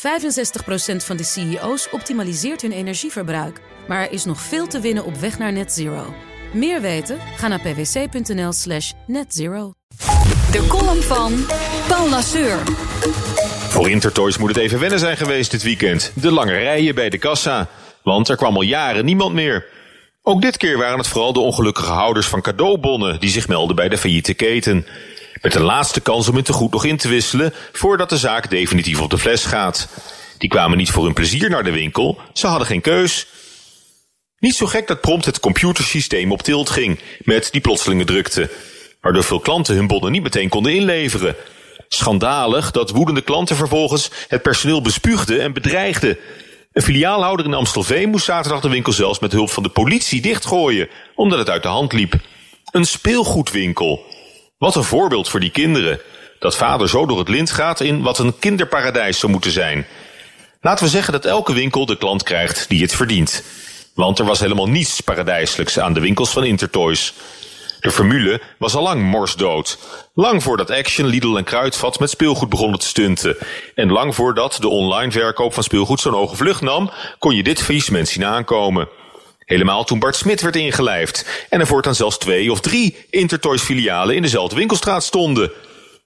65% 0.00 0.02
van 0.96 1.16
de 1.16 1.24
CEO's 1.24 1.88
optimaliseert 1.90 2.62
hun 2.62 2.72
energieverbruik. 2.72 3.60
Maar 3.88 4.00
er 4.00 4.12
is 4.12 4.24
nog 4.24 4.40
veel 4.40 4.66
te 4.66 4.80
winnen 4.80 5.04
op 5.04 5.16
weg 5.16 5.38
naar 5.38 5.52
net 5.52 5.72
zero. 5.72 6.14
Meer 6.52 6.80
weten? 6.80 7.18
Ga 7.36 7.48
naar 7.48 7.60
pwc.nl 7.60 8.52
slash 8.52 8.92
netzero. 9.06 9.72
De 10.50 10.66
column 10.68 11.02
van 11.02 11.32
Paul 11.88 12.08
Lasseur. 12.08 12.58
Voor 13.68 13.90
Intertoys 13.90 14.38
moet 14.38 14.48
het 14.48 14.58
even 14.58 14.78
wennen 14.78 14.98
zijn 14.98 15.16
geweest 15.16 15.50
dit 15.50 15.62
weekend. 15.62 16.12
De 16.14 16.32
lange 16.32 16.52
rijen 16.52 16.94
bij 16.94 17.10
de 17.10 17.18
kassa. 17.18 17.68
Want 18.02 18.28
er 18.28 18.36
kwam 18.36 18.56
al 18.56 18.62
jaren 18.62 19.04
niemand 19.04 19.34
meer. 19.34 19.66
Ook 20.22 20.42
dit 20.42 20.56
keer 20.56 20.78
waren 20.78 20.98
het 20.98 21.08
vooral 21.08 21.32
de 21.32 21.40
ongelukkige 21.40 21.92
houders 21.92 22.26
van 22.26 22.40
cadeaubonnen 22.40 23.20
die 23.20 23.30
zich 23.30 23.48
melden 23.48 23.76
bij 23.76 23.88
de 23.88 23.98
failliete 23.98 24.34
keten. 24.34 24.86
Met 25.40 25.52
de 25.52 25.60
laatste 25.60 26.00
kans 26.00 26.28
om 26.28 26.34
hun 26.34 26.44
tegoed 26.44 26.72
nog 26.72 26.84
in 26.84 26.96
te 26.96 27.08
wisselen 27.08 27.54
voordat 27.72 28.08
de 28.08 28.18
zaak 28.18 28.50
definitief 28.50 29.00
op 29.00 29.10
de 29.10 29.18
fles 29.18 29.44
gaat. 29.44 29.88
Die 30.38 30.48
kwamen 30.48 30.78
niet 30.78 30.90
voor 30.90 31.04
hun 31.04 31.14
plezier 31.14 31.50
naar 31.50 31.64
de 31.64 31.70
winkel, 31.70 32.20
ze 32.32 32.46
hadden 32.46 32.66
geen 32.66 32.80
keus. 32.80 33.26
Niet 34.38 34.54
zo 34.54 34.66
gek 34.66 34.86
dat 34.86 35.00
prompt 35.00 35.24
het 35.24 35.40
computersysteem 35.40 36.32
op 36.32 36.42
tilt 36.42 36.70
ging 36.70 37.00
met 37.24 37.48
die 37.52 37.60
plotselinge 37.60 38.04
drukte, 38.04 38.50
waardoor 39.00 39.24
veel 39.24 39.40
klanten 39.40 39.74
hun 39.74 39.86
bonnen 39.86 40.12
niet 40.12 40.22
meteen 40.22 40.48
konden 40.48 40.74
inleveren. 40.74 41.36
Schandalig 41.88 42.70
dat 42.70 42.90
woedende 42.90 43.22
klanten 43.22 43.56
vervolgens 43.56 44.10
het 44.28 44.42
personeel 44.42 44.82
bespuugden 44.82 45.40
en 45.40 45.52
bedreigden. 45.52 46.18
Een 46.72 46.82
filiaalhouder 46.82 47.46
in 47.46 47.54
Amstelveen 47.54 48.10
moest 48.10 48.24
zaterdag 48.24 48.60
de 48.60 48.68
winkel 48.68 48.92
zelfs 48.92 49.18
met 49.18 49.32
hulp 49.32 49.50
van 49.50 49.62
de 49.62 49.68
politie 49.68 50.20
dichtgooien, 50.20 50.88
omdat 51.14 51.38
het 51.38 51.50
uit 51.50 51.62
de 51.62 51.68
hand 51.68 51.92
liep. 51.92 52.14
Een 52.70 52.84
speelgoedwinkel. 52.84 54.18
Wat 54.60 54.76
een 54.76 54.84
voorbeeld 54.84 55.28
voor 55.28 55.40
die 55.40 55.50
kinderen. 55.50 56.00
Dat 56.38 56.56
vader 56.56 56.88
zo 56.88 57.06
door 57.06 57.18
het 57.18 57.28
lint 57.28 57.50
gaat 57.50 57.80
in 57.80 58.02
wat 58.02 58.18
een 58.18 58.38
kinderparadijs 58.38 59.18
zou 59.18 59.32
moeten 59.32 59.50
zijn. 59.50 59.86
Laten 60.60 60.84
we 60.84 60.90
zeggen 60.90 61.12
dat 61.12 61.24
elke 61.24 61.52
winkel 61.52 61.86
de 61.86 61.96
klant 61.96 62.22
krijgt 62.22 62.68
die 62.68 62.82
het 62.82 62.94
verdient. 62.94 63.44
Want 63.94 64.18
er 64.18 64.24
was 64.24 64.40
helemaal 64.40 64.68
niets 64.68 65.00
paradijselijks 65.00 65.78
aan 65.78 65.92
de 65.92 66.00
winkels 66.00 66.30
van 66.30 66.44
Intertoys. 66.44 67.14
De 67.80 67.90
formule 67.90 68.40
was 68.58 68.74
al 68.74 68.82
lang 68.82 69.02
morsdood. 69.02 69.78
Lang 70.14 70.42
voordat 70.42 70.70
Action, 70.70 71.06
Lidl 71.06 71.36
en 71.36 71.44
Kruidvat 71.44 71.98
met 71.98 72.10
speelgoed 72.10 72.48
begonnen 72.48 72.78
te 72.78 72.86
stunten. 72.86 73.36
En 73.74 73.90
lang 73.92 74.14
voordat 74.14 74.56
de 74.60 74.68
online 74.68 75.12
verkoop 75.12 75.54
van 75.54 75.62
speelgoed 75.62 76.00
zo'n 76.00 76.12
hoge 76.12 76.36
vlucht 76.36 76.60
nam, 76.60 76.90
kon 77.18 77.36
je 77.36 77.42
dit 77.42 77.62
faillissement 77.62 78.08
zien 78.08 78.24
aankomen. 78.24 78.88
Helemaal 79.50 79.84
toen 79.84 79.98
Bart 79.98 80.16
Smit 80.16 80.40
werd 80.40 80.56
ingelijfd 80.56 81.46
en 81.48 81.60
er 81.60 81.66
voortaan 81.66 81.94
zelfs 81.94 82.18
twee 82.18 82.50
of 82.50 82.60
drie 82.60 82.96
Intertoys 83.10 83.62
filialen 83.62 84.14
in 84.14 84.22
dezelfde 84.22 84.56
winkelstraat 84.56 85.02
stonden. 85.02 85.52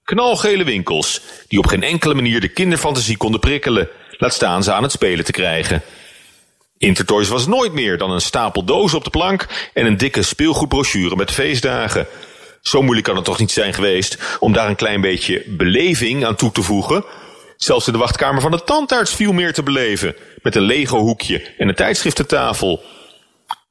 Knalgele 0.03 0.63
winkels, 0.63 1.21
die 1.47 1.59
op 1.59 1.65
geen 1.65 1.83
enkele 1.83 2.13
manier 2.13 2.41
de 2.41 2.47
kinderfantasie 2.47 3.17
konden 3.17 3.39
prikkelen, 3.39 3.89
laat 4.17 4.33
staan 4.33 4.63
ze 4.63 4.71
aan 4.71 4.83
het 4.83 4.91
spelen 4.91 5.25
te 5.25 5.31
krijgen. 5.31 5.81
Intertoys 6.77 7.27
was 7.27 7.47
nooit 7.47 7.73
meer 7.73 7.97
dan 7.97 8.11
een 8.11 8.21
stapel 8.21 8.63
dozen 8.63 8.97
op 8.97 9.03
de 9.03 9.09
plank 9.09 9.47
en 9.73 9.85
een 9.85 9.97
dikke 9.97 10.21
speelgoedbrochure 10.21 11.15
met 11.15 11.31
feestdagen. 11.31 12.07
Zo 12.61 12.81
moeilijk 12.81 13.05
kan 13.05 13.15
het 13.15 13.25
toch 13.25 13.39
niet 13.39 13.51
zijn 13.51 13.73
geweest 13.73 14.17
om 14.39 14.53
daar 14.53 14.69
een 14.69 14.75
klein 14.75 15.01
beetje 15.01 15.43
beleving 15.47 16.25
aan 16.25 16.35
toe 16.35 16.51
te 16.51 16.61
voegen. 16.61 17.05
Zelfs 17.57 17.87
in 17.87 17.93
de 17.93 17.99
wachtkamer 17.99 18.41
van 18.41 18.51
de 18.51 18.63
tandarts 18.63 19.15
viel 19.15 19.31
meer 19.31 19.53
te 19.53 19.63
beleven, 19.63 20.15
met 20.41 20.55
een 20.55 20.61
Lego 20.61 20.99
hoekje 20.99 21.41
en 21.57 21.67
een 21.67 21.75
tijdschriftentafel. 21.75 22.83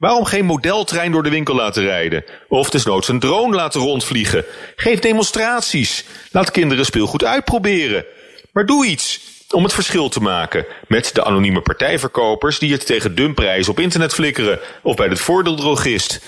Waarom 0.05 0.25
geen 0.25 0.45
modeltrein 0.45 1.13
door 1.13 1.23
de 1.23 1.31
winkel 1.31 1.55
laten 1.55 1.83
rijden? 1.83 2.25
Of 2.49 2.71
desnoods 2.71 3.09
een 3.09 3.19
drone 3.19 3.57
laten 3.57 3.81
rondvliegen? 3.81 4.45
Geef 4.77 4.99
demonstraties. 4.99 6.05
Laat 6.31 6.51
kinderen 6.51 6.85
speelgoed 6.85 7.25
uitproberen. 7.25 8.05
Maar 8.53 8.67
doe 8.67 8.87
iets 8.87 9.21
om 9.51 9.63
het 9.63 9.73
verschil 9.73 10.09
te 10.09 10.21
maken 10.21 10.67
met 10.89 11.11
de 11.15 11.25
anonieme 11.25 11.61
partijverkopers 11.61 12.59
die 12.59 12.73
het 12.73 12.87
tegen 12.87 13.15
dumpprijs 13.15 13.69
op 13.69 13.81
internet 13.81 14.15
flikkeren 14.15 14.59
of 14.83 14.97
bij 14.97 15.09
het 15.09 15.21
voordeeldrogist. 15.21 16.21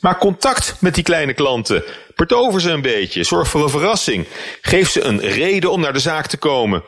Maak 0.00 0.18
contact 0.20 0.76
met 0.80 0.94
die 0.94 1.04
kleine 1.04 1.34
klanten. 1.34 1.84
Pertover 2.14 2.60
ze 2.60 2.70
een 2.70 2.82
beetje. 2.82 3.24
Zorg 3.24 3.48
voor 3.48 3.62
een 3.62 3.68
verrassing. 3.68 4.26
Geef 4.60 4.90
ze 4.90 5.02
een 5.02 5.20
reden 5.20 5.70
om 5.70 5.80
naar 5.80 5.92
de 5.92 5.98
zaak 5.98 6.26
te 6.26 6.36
komen. 6.36 6.82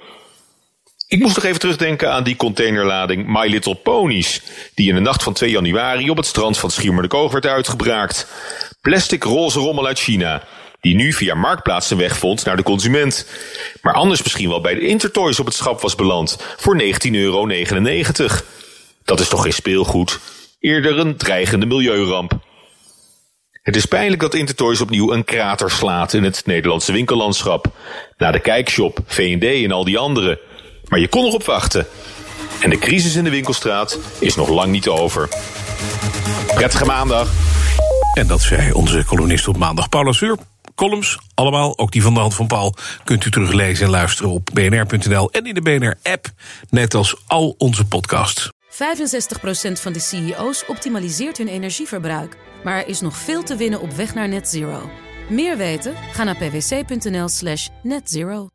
Ik 1.08 1.18
moest 1.18 1.34
nog 1.34 1.44
even 1.44 1.60
terugdenken 1.60 2.12
aan 2.12 2.24
die 2.24 2.36
containerlading 2.36 3.26
My 3.26 3.48
Little 3.48 3.74
Ponies, 3.74 4.42
die 4.74 4.88
in 4.88 4.94
de 4.94 5.00
nacht 5.00 5.22
van 5.22 5.32
2 5.32 5.50
januari 5.50 6.10
op 6.10 6.16
het 6.16 6.26
strand 6.26 6.58
van 6.58 6.70
Schiermonnikoog 6.70 7.32
werd 7.32 7.46
uitgebraakt. 7.46 8.26
Plastic 8.80 9.24
roze 9.24 9.58
rommel 9.58 9.86
uit 9.86 9.98
China, 9.98 10.42
die 10.80 10.94
nu 10.94 11.12
via 11.12 11.34
Marktplaats 11.34 11.86
zijn 11.86 11.98
weg 11.98 12.16
vond 12.18 12.44
naar 12.44 12.56
de 12.56 12.62
consument. 12.62 13.26
Maar 13.82 13.94
anders 13.94 14.22
misschien 14.22 14.48
wel 14.48 14.60
bij 14.60 14.74
de 14.74 14.86
Intertoys 14.86 15.40
op 15.40 15.46
het 15.46 15.54
schap 15.54 15.80
was 15.80 15.94
beland 15.94 16.38
voor 16.56 16.82
19,99 16.82 17.10
euro. 17.10 17.46
Dat 19.04 19.20
is 19.20 19.28
toch 19.28 19.42
geen 19.42 19.52
speelgoed? 19.52 20.20
Eerder 20.60 20.98
een 20.98 21.16
dreigende 21.16 21.66
milieuramp. 21.66 22.38
Het 23.62 23.76
is 23.76 23.86
pijnlijk 23.86 24.20
dat 24.20 24.34
Intertoys 24.34 24.80
opnieuw 24.80 25.12
een 25.12 25.24
krater 25.24 25.70
slaat 25.70 26.12
in 26.12 26.24
het 26.24 26.42
Nederlandse 26.46 26.92
winkellandschap. 26.92 27.66
Na 28.16 28.30
de 28.30 28.40
Kijkshop, 28.40 28.98
V&D 29.06 29.64
en 29.64 29.72
al 29.72 29.84
die 29.84 29.98
andere. 29.98 30.40
Maar 30.88 30.98
je 30.98 31.08
kon 31.08 31.24
nog 31.24 31.34
op 31.34 31.44
wachten. 31.44 31.86
En 32.60 32.70
de 32.70 32.78
crisis 32.78 33.14
in 33.14 33.24
de 33.24 33.30
winkelstraat 33.30 33.98
is 34.18 34.34
nog 34.34 34.48
lang 34.48 34.72
niet 34.72 34.88
over. 34.88 35.28
Prettige 36.54 36.84
maandag. 36.84 37.28
En 38.14 38.26
dat 38.26 38.40
zei 38.40 38.72
onze 38.72 39.04
kolonist 39.04 39.48
op 39.48 39.56
maandag, 39.56 39.88
Paula 39.88 40.12
Sur. 40.12 40.36
Columns, 40.74 41.18
allemaal, 41.34 41.78
ook 41.78 41.92
die 41.92 42.02
van 42.02 42.14
de 42.14 42.20
hand 42.20 42.34
van 42.34 42.46
Paul, 42.46 42.74
kunt 43.04 43.24
u 43.24 43.30
teruglezen 43.30 43.84
en 43.84 43.90
luisteren 43.90 44.30
op 44.30 44.50
bnr.nl 44.52 45.30
en 45.30 45.46
in 45.46 45.54
de 45.54 45.62
BNR-app, 45.62 46.26
net 46.70 46.94
als 46.94 47.16
al 47.26 47.54
onze 47.58 47.84
podcasts. 47.84 48.50
65% 48.70 48.76
van 49.72 49.92
de 49.92 50.00
CEO's 50.00 50.64
optimaliseert 50.66 51.38
hun 51.38 51.48
energieverbruik. 51.48 52.36
Maar 52.64 52.76
er 52.76 52.88
is 52.88 53.00
nog 53.00 53.16
veel 53.16 53.42
te 53.42 53.56
winnen 53.56 53.80
op 53.80 53.92
weg 53.92 54.14
naar 54.14 54.28
net 54.28 54.48
zero. 54.48 54.90
Meer 55.28 55.56
weten? 55.56 55.94
Ga 56.12 56.24
naar 56.24 56.36
pwc.nl 56.36 57.28
slash 57.28 57.68
netzero. 57.82 58.48